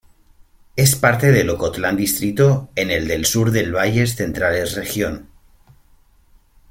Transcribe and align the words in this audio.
Es 0.75 0.95
parte 0.95 1.31
del 1.31 1.47
Ocotlán 1.51 1.95
Distrito 1.95 2.69
en 2.75 2.89
el 2.89 3.07
del 3.07 3.23
sur 3.27 3.51
del 3.51 3.71
Valles 3.75 4.15
Centrales 4.15 4.73
Región. 4.73 5.29